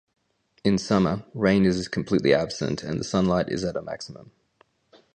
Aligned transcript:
In 0.63 0.79
summer, 0.79 1.23
rain 1.35 1.63
is 1.63 1.87
completely 1.87 2.33
absent 2.33 2.81
and 2.81 2.99
the 2.99 3.03
sunlight 3.03 3.49
is 3.49 3.63
at 3.63 3.75
a 3.75 3.83
maximum. 3.83 4.31